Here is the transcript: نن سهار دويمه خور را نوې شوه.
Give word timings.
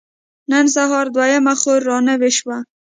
نن 0.51 0.65
سهار 0.75 1.05
دويمه 1.15 1.53
خور 1.61 1.81
را 1.89 1.97
نوې 2.09 2.31
شوه. 2.37 2.57